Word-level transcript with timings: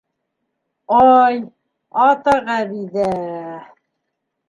Ай, 1.01 1.37
ата 2.07 2.35
Ғәбиҙә... 2.51 3.09